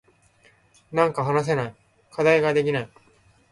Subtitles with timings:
[0.91, 1.75] なんか話せない。
[2.09, 2.89] 課題ができない。